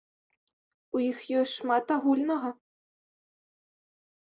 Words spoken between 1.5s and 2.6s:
шмат агульнага.